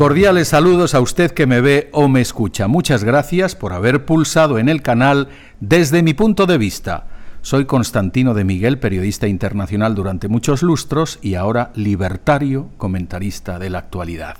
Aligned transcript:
Cordiales 0.00 0.48
saludos 0.48 0.94
a 0.94 1.00
usted 1.02 1.30
que 1.30 1.46
me 1.46 1.60
ve 1.60 1.90
o 1.92 2.08
me 2.08 2.22
escucha. 2.22 2.66
Muchas 2.68 3.04
gracias 3.04 3.54
por 3.54 3.74
haber 3.74 4.06
pulsado 4.06 4.58
en 4.58 4.70
el 4.70 4.80
canal 4.80 5.28
desde 5.60 6.02
mi 6.02 6.14
punto 6.14 6.46
de 6.46 6.56
vista. 6.56 7.06
Soy 7.42 7.66
Constantino 7.66 8.32
de 8.32 8.44
Miguel, 8.44 8.78
periodista 8.78 9.28
internacional 9.28 9.94
durante 9.94 10.28
muchos 10.28 10.62
lustros 10.62 11.18
y 11.20 11.34
ahora 11.34 11.70
libertario, 11.74 12.70
comentarista 12.78 13.58
de 13.58 13.68
la 13.68 13.78
actualidad. 13.78 14.38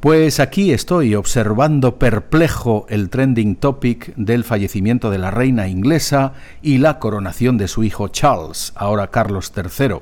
Pues 0.00 0.40
aquí 0.40 0.72
estoy 0.72 1.14
observando 1.14 1.98
perplejo 1.98 2.86
el 2.88 3.10
trending 3.10 3.54
topic 3.54 4.14
del 4.16 4.44
fallecimiento 4.44 5.10
de 5.10 5.18
la 5.18 5.30
reina 5.30 5.68
inglesa 5.68 6.32
y 6.62 6.78
la 6.78 6.98
coronación 6.98 7.58
de 7.58 7.68
su 7.68 7.84
hijo 7.84 8.08
Charles, 8.08 8.72
ahora 8.76 9.08
Carlos 9.08 9.52
III 9.54 9.98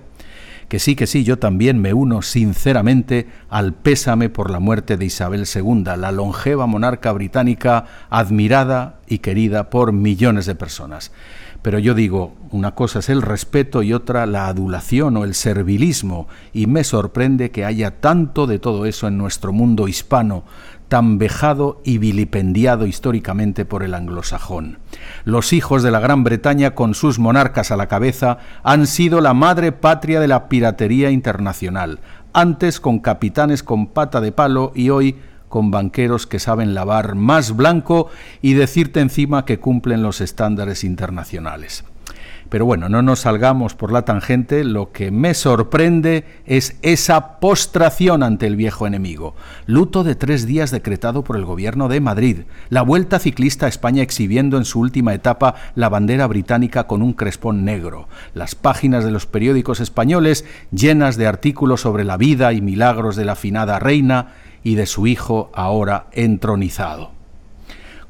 que 0.69 0.79
sí, 0.79 0.97
que 0.97 1.07
sí, 1.07 1.24
yo 1.24 1.38
también 1.38 1.80
me 1.80 1.95
uno 1.95 2.21
sinceramente 2.21 3.27
al 3.48 3.73
pésame 3.73 4.29
por 4.29 4.51
la 4.51 4.61
muerte 4.61 4.98
de 4.98 5.07
Isabel 5.07 5.47
II, 5.52 5.84
la 5.97 6.12
longeva 6.12 6.66
monarca 6.66 7.10
británica 7.12 7.87
admirada 8.10 9.01
y 9.07 9.19
querida 9.19 9.71
por 9.71 9.93
millones 9.93 10.45
de 10.45 10.55
personas. 10.55 11.10
Pero 11.62 11.79
yo 11.79 11.95
digo, 11.95 12.35
una 12.51 12.75
cosa 12.75 13.01
es 13.01 13.09
el 13.09 13.21
respeto 13.21 13.83
y 13.83 13.93
otra 13.93 14.27
la 14.27 14.47
adulación 14.47 15.16
o 15.16 15.25
el 15.25 15.35
servilismo, 15.35 16.29
y 16.53 16.66
me 16.66 16.85
sorprende 16.85 17.51
que 17.51 17.65
haya 17.65 18.01
tanto 18.01 18.47
de 18.47 18.59
todo 18.59 18.87
eso 18.87 19.09
en 19.09 19.19
nuestro 19.19 19.53
mundo 19.53 19.89
hispano, 19.89 20.45
tan 20.89 21.19
vejado 21.19 21.83
y 21.85 21.99
vilipendiado 21.99 22.87
históricamente 22.87 23.65
por 23.65 23.83
el 23.83 23.95
anglosajón. 23.95 24.79
Los 25.24 25.52
hijos 25.52 25.82
de 25.82 25.91
la 25.91 26.01
Gran 26.01 26.24
Bretaña, 26.24 26.74
con 26.74 26.95
sus 26.95 27.19
monarcas 27.19 27.71
a 27.71 27.77
la 27.77 27.88
cabeza, 27.88 28.38
han 28.63 28.87
sido 28.87 29.21
la 29.21 29.35
madre 29.35 29.73
patria 29.73 30.21
de 30.21 30.29
la 30.29 30.49
piratería 30.49 31.10
internacional, 31.10 32.01
antes 32.32 32.80
con 32.80 33.01
capitanes 33.01 33.63
con 33.63 33.88
pata 33.88 34.21
de 34.21 34.32
palo 34.32 34.73
y 34.75 34.91
hoy 34.91 35.16
con 35.49 35.71
banqueros 35.71 36.27
que 36.27 36.38
saben 36.38 36.74
lavar 36.74 37.15
más 37.15 37.57
blanco 37.57 38.09
y 38.43 38.54
decirte 38.54 39.01
encima 39.01 39.45
que 39.45 39.59
cumplen 39.59 40.02
los 40.02 40.21
estándares 40.21 40.85
internacionales. 40.85 41.85
Pero 42.49 42.65
bueno, 42.65 42.88
no 42.88 43.02
nos 43.02 43.21
salgamos 43.21 43.74
por 43.74 43.93
la 43.93 44.07
tangente, 44.07 44.65
lo 44.65 44.91
que 44.91 45.10
me 45.10 45.35
sorprende 45.35 46.24
es 46.46 46.79
esa 46.80 47.41
postración 47.41 48.23
ante 48.23 48.46
el 48.46 48.57
viejo 48.57 48.87
enemigo. 48.87 49.35
Luto 49.66 50.02
de 50.02 50.15
tres 50.15 50.46
días 50.46 50.71
decretado 50.71 51.24
por 51.24 51.37
el 51.37 51.45
gobierno 51.45 51.88
de 51.88 52.01
Madrid, 52.01 52.41
la 52.71 52.80
vuelta 52.80 53.19
ciclista 53.19 53.66
a 53.66 53.69
España 53.69 54.02
exhibiendo 54.02 54.57
en 54.57 54.65
su 54.65 54.80
última 54.80 55.13
etapa 55.13 55.57
la 55.74 55.91
bandera 55.91 56.26
británica 56.26 56.87
con 56.87 57.02
un 57.02 57.13
crespón 57.13 57.66
negro, 57.66 58.09
las 58.32 58.54
páginas 58.54 59.04
de 59.04 59.10
los 59.10 59.26
periódicos 59.26 59.80
españoles 59.80 60.46
llenas 60.73 61.19
de 61.19 61.26
artículos 61.26 61.82
sobre 61.82 62.04
la 62.04 62.16
vida 62.16 62.54
y 62.54 62.63
milagros 62.63 63.15
de 63.16 63.26
la 63.26 63.35
finada 63.35 63.79
reina 63.79 64.28
y 64.62 64.75
de 64.75 64.87
su 64.87 65.06
hijo 65.06 65.50
ahora 65.54 66.06
entronizado. 66.12 67.12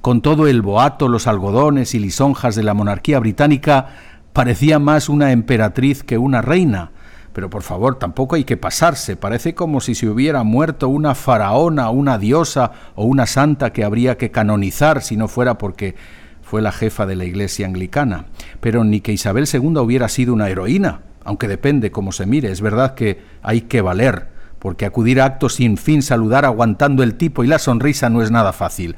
Con 0.01 0.23
todo 0.23 0.47
el 0.47 0.63
boato, 0.63 1.09
los 1.09 1.27
algodones 1.27 1.95
y 1.95 1.99
lisonjas 1.99 2.55
de 2.55 2.63
la 2.63 2.75
monarquía 2.75 3.19
británica, 3.19 3.89
parecía 4.33 4.79
más 4.79 5.09
una 5.09 5.33
emperatriz 5.33 6.03
que 6.05 6.19
una 6.19 6.41
reina. 6.41 6.93
Pero 7.33 7.51
por 7.51 7.63
favor, 7.63 7.99
tampoco 7.99 8.37
hay 8.37 8.45
que 8.45 8.57
pasarse. 8.57 9.17
Parece 9.17 9.55
como 9.55 9.81
si 9.81 9.95
se 9.95 10.09
hubiera 10.09 10.45
muerto 10.45 10.89
una 10.89 11.15
faraona, 11.15 11.91
una 11.91 12.19
diosa 12.19 12.73
o 12.95 13.05
una 13.05 13.27
santa 13.27 13.73
que 13.73 13.85
habría 13.85 14.17
que 14.17 14.31
canonizar 14.31 15.03
si 15.03 15.17
no 15.17 15.29
fuera 15.29 15.59
porque 15.59 15.95
fue 16.43 16.63
la 16.63 16.73
jefa 16.73 17.05
de 17.05 17.17
la 17.17 17.25
iglesia 17.25 17.67
anglicana. 17.67 18.27
Pero 18.61 18.85
ni 18.85 19.01
que 19.01 19.13
Isabel 19.13 19.47
II 19.53 19.79
hubiera 19.79 20.09
sido 20.09 20.33
una 20.33 20.49
heroína, 20.49 21.01
aunque 21.25 21.49
depende 21.49 21.91
cómo 21.91 22.13
se 22.13 22.25
mire. 22.25 22.51
Es 22.51 22.61
verdad 22.61 22.95
que 22.95 23.21
hay 23.43 23.63
que 23.63 23.83
valer 23.83 24.38
porque 24.59 24.87
acudir 24.87 25.21
a 25.21 25.25
actos 25.25 25.55
sin 25.57 25.77
fin, 25.77 26.03
saludar 26.03 26.45
aguantando 26.45 27.03
el 27.03 27.15
tipo 27.15 27.45
y 27.45 27.47
la 27.47 27.59
sonrisa 27.59 28.09
no 28.11 28.23
es 28.23 28.31
nada 28.31 28.53
fácil 28.53 28.97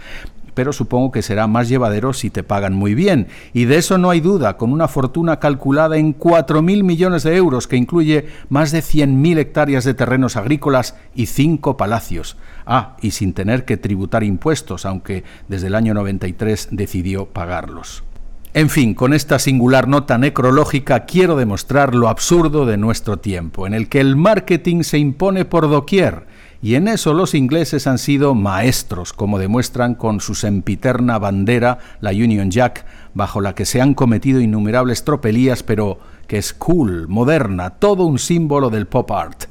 pero 0.55 0.73
supongo 0.73 1.11
que 1.11 1.23
será 1.23 1.47
más 1.47 1.69
llevadero 1.69 2.13
si 2.13 2.29
te 2.29 2.43
pagan 2.43 2.75
muy 2.75 2.95
bien. 2.95 3.29
Y 3.55 3.65
de 3.65 3.77
eso 3.79 3.97
no 3.99 4.11
hay 4.11 4.21
duda, 4.21 4.59
con 4.59 4.73
una 4.73 4.89
fortuna 4.89 5.39
calculada 5.39 5.97
en 5.97 6.15
4.000 6.19 6.83
millones 6.83 7.23
de 7.23 7.35
euros, 7.37 7.67
que 7.67 7.77
incluye 7.77 8.27
más 8.49 8.71
de 8.71 8.81
100.000 8.81 9.39
hectáreas 9.39 9.85
de 9.85 9.95
terrenos 9.95 10.37
agrícolas 10.37 10.97
y 11.15 11.27
cinco 11.27 11.79
palacios. 11.79 12.37
Ah, 12.67 12.97
y 13.01 13.13
sin 13.13 13.33
tener 13.33 13.65
que 13.65 13.77
tributar 13.77 14.23
impuestos, 14.23 14.85
aunque 14.85 15.25
desde 15.49 15.69
el 15.69 15.75
año 15.75 15.95
93 15.95 16.69
decidió 16.73 17.25
pagarlos. 17.25 18.05
En 18.53 18.69
fin, 18.69 18.95
con 18.95 19.15
esta 19.15 19.39
singular 19.39 19.87
nota 19.87 20.19
necrológica 20.19 21.05
quiero 21.05 21.37
demostrar 21.37 21.95
lo 21.95 22.09
absurdo 22.09 22.67
de 22.67 22.77
nuestro 22.77 23.17
tiempo, 23.19 23.65
en 23.65 23.75
el 23.75 23.89
que 23.89 24.01
el 24.01 24.17
marketing 24.17 24.83
se 24.83 24.99
impone 24.99 25.45
por 25.45 25.71
doquier, 25.71 26.27
y 26.61 26.75
en 26.75 26.89
eso 26.89 27.15
los 27.15 27.37
ingleses 27.37 27.87
han 27.87 27.99
sido 27.99 28.35
maestros, 28.35 29.13
como 29.13 29.39
demuestran 29.39 29.95
con 29.95 30.21
su 30.21 30.35
sempiterna 30.35 31.21
bandera, 31.21 31.79
la 32.01 32.11
Union 32.11 32.51
Jack, 32.51 32.85
bajo 33.15 33.41
la 33.41 33.55
que 33.55 33.65
se 33.65 33.81
han 33.81 33.95
cometido 33.95 34.41
innumerables 34.41 35.05
tropelías, 35.05 35.63
pero 35.63 36.01
que 36.27 36.39
es 36.39 36.53
cool, 36.53 37.07
moderna, 37.07 37.71
todo 37.71 38.05
un 38.05 38.19
símbolo 38.19 38.69
del 38.69 38.89
pop 38.89 39.13
art. 39.13 39.45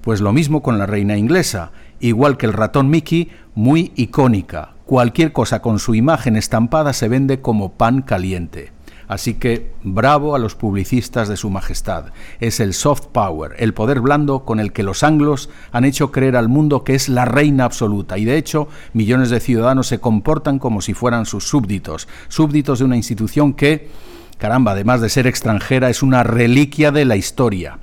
Pues 0.00 0.20
lo 0.20 0.32
mismo 0.32 0.62
con 0.62 0.78
la 0.78 0.86
reina 0.86 1.16
inglesa, 1.16 1.72
igual 1.98 2.36
que 2.36 2.46
el 2.46 2.52
ratón 2.52 2.88
Mickey, 2.88 3.32
muy 3.56 3.90
icónica, 3.96 4.73
cualquier 4.86 5.32
cosa 5.32 5.62
con 5.62 5.78
su 5.78 5.94
imagen 5.94 6.36
estampada 6.36 6.92
se 6.92 7.08
vende 7.08 7.40
como 7.40 7.72
pan 7.72 8.02
caliente. 8.02 8.72
Así 9.06 9.34
que 9.34 9.72
bravo 9.82 10.34
a 10.34 10.38
los 10.38 10.54
publicistas 10.54 11.28
de 11.28 11.36
Su 11.36 11.50
Majestad. 11.50 12.06
Es 12.40 12.58
el 12.60 12.72
soft 12.72 13.06
power, 13.12 13.54
el 13.58 13.74
poder 13.74 14.00
blando 14.00 14.44
con 14.44 14.60
el 14.60 14.72
que 14.72 14.82
los 14.82 15.02
anglos 15.02 15.50
han 15.72 15.84
hecho 15.84 16.10
creer 16.10 16.36
al 16.36 16.48
mundo 16.48 16.84
que 16.84 16.94
es 16.94 17.08
la 17.08 17.26
reina 17.26 17.64
absoluta. 17.64 18.16
Y 18.16 18.24
de 18.24 18.38
hecho, 18.38 18.68
millones 18.94 19.30
de 19.30 19.40
ciudadanos 19.40 19.88
se 19.88 20.00
comportan 20.00 20.58
como 20.58 20.80
si 20.80 20.94
fueran 20.94 21.26
sus 21.26 21.46
súbditos, 21.46 22.08
súbditos 22.28 22.78
de 22.78 22.86
una 22.86 22.96
institución 22.96 23.52
que, 23.52 23.90
caramba, 24.38 24.72
además 24.72 25.02
de 25.02 25.10
ser 25.10 25.26
extranjera, 25.26 25.90
es 25.90 26.02
una 26.02 26.22
reliquia 26.22 26.90
de 26.90 27.04
la 27.04 27.16
historia 27.16 27.78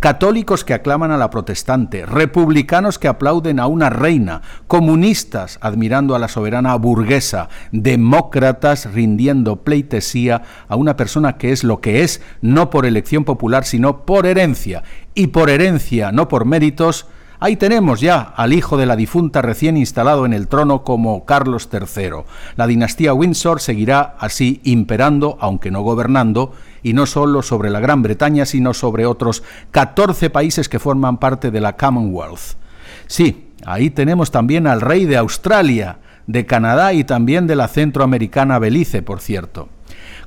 católicos 0.00 0.64
que 0.64 0.74
aclaman 0.74 1.10
a 1.10 1.18
la 1.18 1.30
protestante, 1.30 2.06
republicanos 2.06 2.98
que 2.98 3.08
aplauden 3.08 3.60
a 3.60 3.66
una 3.66 3.90
reina, 3.90 4.42
comunistas 4.66 5.58
admirando 5.60 6.14
a 6.14 6.18
la 6.18 6.28
soberana 6.28 6.74
burguesa, 6.76 7.48
demócratas 7.72 8.92
rindiendo 8.92 9.62
pleitesía 9.62 10.42
a 10.68 10.76
una 10.76 10.96
persona 10.96 11.36
que 11.36 11.52
es 11.52 11.64
lo 11.64 11.80
que 11.80 12.02
es, 12.02 12.20
no 12.40 12.70
por 12.70 12.86
elección 12.86 13.24
popular, 13.24 13.64
sino 13.64 14.04
por 14.04 14.26
herencia, 14.26 14.82
y 15.14 15.28
por 15.28 15.50
herencia, 15.50 16.12
no 16.12 16.28
por 16.28 16.44
méritos, 16.44 17.06
Ahí 17.42 17.56
tenemos 17.56 18.02
ya 18.02 18.20
al 18.36 18.52
hijo 18.52 18.76
de 18.76 18.84
la 18.84 18.96
difunta 18.96 19.40
recién 19.40 19.78
instalado 19.78 20.26
en 20.26 20.34
el 20.34 20.46
trono 20.46 20.84
como 20.84 21.24
Carlos 21.24 21.70
III. 21.72 22.24
La 22.56 22.66
dinastía 22.66 23.14
Windsor 23.14 23.62
seguirá 23.62 24.14
así 24.18 24.60
imperando, 24.62 25.38
aunque 25.40 25.70
no 25.70 25.80
gobernando, 25.80 26.52
y 26.82 26.92
no 26.92 27.06
solo 27.06 27.40
sobre 27.40 27.70
la 27.70 27.80
Gran 27.80 28.02
Bretaña, 28.02 28.44
sino 28.44 28.74
sobre 28.74 29.06
otros 29.06 29.42
14 29.70 30.28
países 30.28 30.68
que 30.68 30.78
forman 30.78 31.16
parte 31.16 31.50
de 31.50 31.62
la 31.62 31.78
Commonwealth. 31.78 32.56
Sí, 33.06 33.48
ahí 33.64 33.88
tenemos 33.88 34.30
también 34.30 34.66
al 34.66 34.82
rey 34.82 35.06
de 35.06 35.16
Australia, 35.16 35.96
de 36.26 36.44
Canadá 36.44 36.92
y 36.92 37.04
también 37.04 37.46
de 37.46 37.56
la 37.56 37.68
centroamericana 37.68 38.58
Belice, 38.58 39.00
por 39.00 39.20
cierto. 39.20 39.70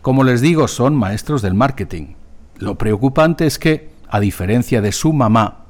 Como 0.02 0.24
les 0.24 0.42
digo, 0.42 0.68
son 0.68 0.96
maestros 0.96 1.44
del 1.44 1.54
marketing. 1.54 2.16
Lo 2.58 2.76
preocupante 2.76 3.46
es 3.46 3.60
que, 3.60 3.92
a 4.10 4.20
diferencia 4.20 4.82
de 4.82 4.92
su 4.92 5.14
mamá, 5.14 5.63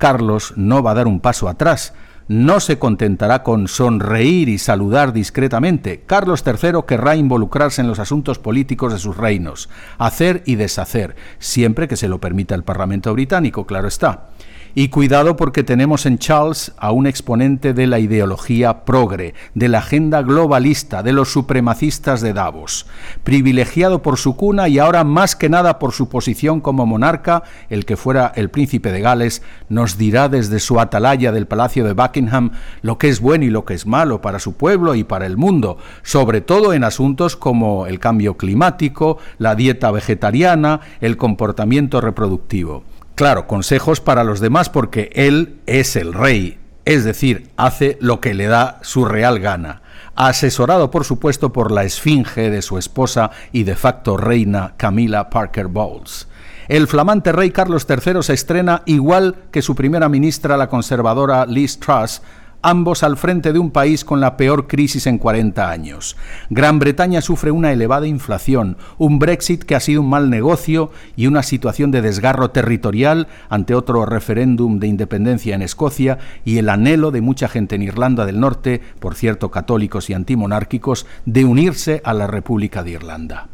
Carlos 0.00 0.54
no 0.56 0.82
va 0.82 0.92
a 0.92 0.94
dar 0.94 1.06
un 1.06 1.20
paso 1.20 1.46
atrás, 1.46 1.92
no 2.26 2.60
se 2.60 2.78
contentará 2.78 3.42
con 3.42 3.68
sonreír 3.68 4.48
y 4.48 4.56
saludar 4.56 5.12
discretamente. 5.12 6.04
Carlos 6.06 6.42
III 6.46 6.84
querrá 6.88 7.16
involucrarse 7.16 7.82
en 7.82 7.88
los 7.88 7.98
asuntos 7.98 8.38
políticos 8.38 8.94
de 8.94 8.98
sus 8.98 9.18
reinos, 9.18 9.68
hacer 9.98 10.42
y 10.46 10.54
deshacer, 10.54 11.16
siempre 11.38 11.86
que 11.86 11.96
se 11.96 12.08
lo 12.08 12.18
permita 12.18 12.54
el 12.54 12.64
Parlamento 12.64 13.12
británico, 13.12 13.66
claro 13.66 13.88
está. 13.88 14.30
Y 14.74 14.88
cuidado 14.88 15.36
porque 15.36 15.64
tenemos 15.64 16.06
en 16.06 16.18
Charles 16.18 16.72
a 16.78 16.92
un 16.92 17.06
exponente 17.06 17.74
de 17.74 17.86
la 17.86 17.98
ideología 17.98 18.84
progre, 18.84 19.34
de 19.54 19.68
la 19.68 19.78
agenda 19.78 20.22
globalista, 20.22 21.02
de 21.02 21.12
los 21.12 21.32
supremacistas 21.32 22.20
de 22.20 22.32
Davos. 22.32 22.86
Privilegiado 23.24 24.02
por 24.02 24.16
su 24.16 24.36
cuna 24.36 24.68
y 24.68 24.78
ahora 24.78 25.02
más 25.02 25.34
que 25.34 25.48
nada 25.48 25.78
por 25.78 25.92
su 25.92 26.08
posición 26.08 26.60
como 26.60 26.86
monarca, 26.86 27.42
el 27.68 27.84
que 27.84 27.96
fuera 27.96 28.32
el 28.36 28.50
príncipe 28.50 28.92
de 28.92 29.00
Gales 29.00 29.42
nos 29.68 29.98
dirá 29.98 30.28
desde 30.28 30.60
su 30.60 30.78
atalaya 30.78 31.32
del 31.32 31.46
Palacio 31.46 31.84
de 31.84 31.92
Buckingham 31.92 32.52
lo 32.82 32.98
que 32.98 33.08
es 33.08 33.20
bueno 33.20 33.44
y 33.44 33.50
lo 33.50 33.64
que 33.64 33.74
es 33.74 33.86
malo 33.86 34.20
para 34.20 34.38
su 34.38 34.54
pueblo 34.54 34.94
y 34.94 35.04
para 35.04 35.26
el 35.26 35.36
mundo, 35.36 35.78
sobre 36.02 36.40
todo 36.40 36.72
en 36.72 36.84
asuntos 36.84 37.36
como 37.36 37.86
el 37.86 37.98
cambio 37.98 38.36
climático, 38.36 39.18
la 39.38 39.54
dieta 39.54 39.90
vegetariana, 39.90 40.80
el 41.00 41.16
comportamiento 41.16 42.00
reproductivo. 42.00 42.84
Claro, 43.20 43.46
consejos 43.46 44.00
para 44.00 44.24
los 44.24 44.40
demás 44.40 44.70
porque 44.70 45.10
él 45.12 45.60
es 45.66 45.94
el 45.94 46.14
rey, 46.14 46.58
es 46.86 47.04
decir, 47.04 47.50
hace 47.58 47.98
lo 48.00 48.18
que 48.18 48.32
le 48.32 48.46
da 48.46 48.78
su 48.80 49.04
real 49.04 49.40
gana, 49.40 49.82
asesorado 50.16 50.90
por 50.90 51.04
supuesto 51.04 51.52
por 51.52 51.70
la 51.70 51.84
esfinge 51.84 52.48
de 52.48 52.62
su 52.62 52.78
esposa 52.78 53.30
y 53.52 53.64
de 53.64 53.76
facto 53.76 54.16
reina 54.16 54.72
Camila 54.78 55.28
Parker 55.28 55.66
Bowles. 55.66 56.28
El 56.66 56.86
flamante 56.86 57.30
rey 57.32 57.50
Carlos 57.50 57.86
III 57.86 58.22
se 58.22 58.32
estrena 58.32 58.80
igual 58.86 59.36
que 59.50 59.60
su 59.60 59.74
primera 59.74 60.08
ministra, 60.08 60.56
la 60.56 60.70
conservadora 60.70 61.44
Liz 61.44 61.78
Truss, 61.78 62.22
ambos 62.62 63.02
al 63.02 63.16
frente 63.16 63.52
de 63.52 63.58
un 63.58 63.70
país 63.70 64.04
con 64.04 64.20
la 64.20 64.36
peor 64.36 64.66
crisis 64.66 65.06
en 65.06 65.18
40 65.18 65.70
años. 65.70 66.16
Gran 66.50 66.78
Bretaña 66.78 67.20
sufre 67.20 67.50
una 67.50 67.72
elevada 67.72 68.06
inflación, 68.06 68.76
un 68.98 69.18
Brexit 69.18 69.64
que 69.64 69.74
ha 69.74 69.80
sido 69.80 70.02
un 70.02 70.10
mal 70.10 70.30
negocio 70.30 70.90
y 71.16 71.26
una 71.26 71.42
situación 71.42 71.90
de 71.90 72.02
desgarro 72.02 72.50
territorial 72.50 73.28
ante 73.48 73.74
otro 73.74 74.04
referéndum 74.06 74.78
de 74.78 74.88
independencia 74.88 75.54
en 75.54 75.62
Escocia 75.62 76.18
y 76.44 76.58
el 76.58 76.68
anhelo 76.68 77.10
de 77.10 77.20
mucha 77.20 77.48
gente 77.48 77.76
en 77.76 77.82
Irlanda 77.82 78.26
del 78.26 78.40
Norte, 78.40 78.80
por 78.98 79.14
cierto 79.14 79.50
católicos 79.50 80.10
y 80.10 80.14
antimonárquicos, 80.14 81.06
de 81.24 81.44
unirse 81.44 82.02
a 82.04 82.12
la 82.12 82.26
República 82.26 82.82
de 82.82 82.92
Irlanda. 82.92 83.48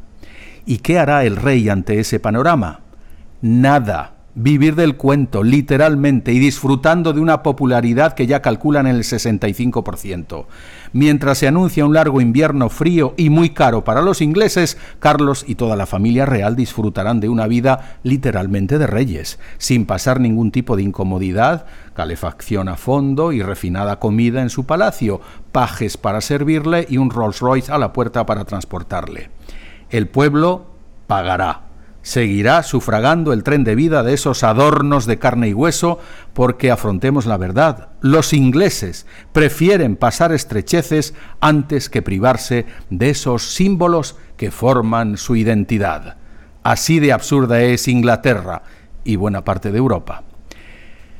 ¿Y 0.65 0.79
qué 0.79 0.99
hará 0.99 1.25
el 1.25 1.37
rey 1.37 1.69
ante 1.69 2.01
ese 2.01 2.19
panorama? 2.19 2.81
Nada 3.41 4.16
vivir 4.37 4.75
del 4.75 4.97
cuento, 4.97 5.43
literalmente, 5.43 6.33
y 6.33 6.39
disfrutando 6.39 7.15
de 7.15 7.21
una 7.21 7.43
popularidad 7.43 8.13
que 8.13 8.27
ya 8.27 8.43
calculan 8.43 8.87
en 8.87 8.97
el 8.97 9.03
65%. 9.03 10.45
Mientras 10.93 11.39
se 11.39 11.49
anuncia 11.49 11.87
un 11.87 11.95
largo 11.95 12.21
invierno 12.21 12.69
frío 12.69 13.15
y 13.17 13.31
muy 13.31 13.51
caro 13.51 13.83
para 13.83 14.03
los 14.03 14.21
ingleses, 14.21 14.77
Carlos 15.01 15.45
y 15.49 15.55
toda 15.55 15.75
la 15.75 15.87
familia 15.87 16.27
real 16.27 16.55
disfrutarán 16.55 17.19
de 17.19 17.31
una 17.31 17.47
vida 17.47 17.99
literalmente 18.03 18.79
de 18.79 18.87
reyes, 18.87 19.39
sin 19.57 19.87
pasar 19.87 20.21
ningún 20.21 20.53
tipo 20.53 20.77
de 20.77 20.83
incomodidad, 20.83 21.65
calefacción 21.95 22.69
a 22.69 22.77
fondo 22.77 23.33
y 23.33 23.43
refinada 23.43 23.99
comida 23.99 24.43
en 24.43 24.51
su 24.51 24.67
palacio, 24.67 25.23
pajes 25.51 25.97
para 25.97 26.21
servirle 26.21 26.87
y 26.91 26.99
un 26.99 27.09
Rolls 27.09 27.41
Royce 27.41 27.73
a 27.73 27.79
la 27.79 27.95
puerta 27.95 28.27
para 28.27 28.45
transportarle. 28.45 29.31
El 29.89 30.09
pueblo 30.09 30.67
pagará 31.07 31.66
seguirá 32.07 32.63
sufragando 32.63 33.33
el 33.33 33.43
tren 33.43 33.65
de 33.65 33.75
vida 33.75 34.05
de 34.05 34.15
esos 34.15 34.45
adornos 34.45 35.07
de 35.07 35.19
carne 35.19 35.49
y 35.49 35.55
hueso, 35.55 35.99
porque 36.35 36.71
afrontemos 36.71 37.27
la 37.27 37.37
verdad, 37.37 37.89
los 38.01 38.33
ingleses 38.33 39.07
prefieren 39.33 39.97
pasar 39.97 40.31
estrecheces 40.31 41.15
antes 41.41 41.91
que 41.91 42.03
privarse 42.03 42.65
de 42.91 43.11
esos 43.11 43.53
símbolos 43.55 44.15
que 44.37 44.53
forman 44.53 45.17
su 45.17 45.35
identidad. 45.35 46.17
Así 46.63 47.01
de 47.01 47.13
absurda 47.13 47.61
es 47.61 47.89
Inglaterra 47.89 48.63
y 49.03 49.17
buena 49.17 49.45
parte 49.45 49.73
de 49.73 49.79
Europa. 49.79 50.23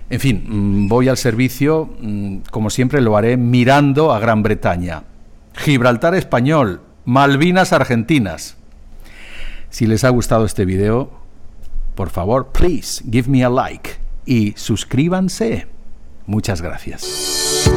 En 0.09 0.21
fin, 0.21 0.45
mm, 0.47 0.87
voy 0.87 1.09
al 1.09 1.17
servicio, 1.17 1.91
mm, 2.01 2.37
como 2.53 2.71
siempre 2.71 3.01
lo 3.01 3.17
haré, 3.17 3.37
mirando 3.37 4.13
a 4.13 4.21
Gran 4.21 4.45
Bretaña. 4.45 5.03
Gibraltar 5.53 6.15
español, 6.15 6.83
Malvinas 7.05 7.73
argentinas. 7.73 8.57
Si 9.71 9.87
les 9.87 10.05
ha 10.05 10.11
gustado 10.11 10.45
este 10.45 10.65
video, 10.65 11.11
por 11.95 12.11
favor, 12.11 12.49
please 12.53 13.03
give 13.11 13.29
me 13.29 13.45
a 13.45 13.51
like 13.51 13.97
y 14.25 14.53
suscríbanse. 14.57 15.67
Muchas 16.27 16.61
gracias. 16.61 17.71